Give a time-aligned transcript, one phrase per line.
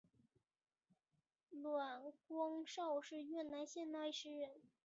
[1.51, 4.49] 阮光韶是越南现代诗人。